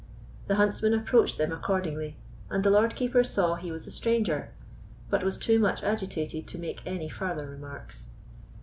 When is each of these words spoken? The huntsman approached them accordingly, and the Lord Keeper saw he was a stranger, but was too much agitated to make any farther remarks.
The 0.47 0.55
huntsman 0.55 0.95
approached 0.95 1.37
them 1.37 1.51
accordingly, 1.51 2.17
and 2.49 2.63
the 2.63 2.71
Lord 2.71 2.95
Keeper 2.95 3.23
saw 3.23 3.53
he 3.53 3.71
was 3.71 3.85
a 3.85 3.91
stranger, 3.91 4.51
but 5.11 5.23
was 5.23 5.37
too 5.37 5.59
much 5.59 5.83
agitated 5.83 6.47
to 6.47 6.57
make 6.57 6.81
any 6.87 7.07
farther 7.07 7.45
remarks. 7.47 8.07